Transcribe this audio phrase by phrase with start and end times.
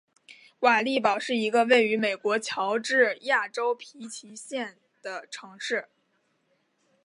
[0.61, 5.89] 瓦利堡是一个位于美国乔治亚州皮奇县的城市。